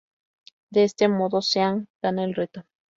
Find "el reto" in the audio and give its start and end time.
2.23-2.63